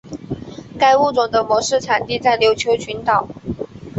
[0.79, 3.27] 该物种的模式产地在琉球群岛。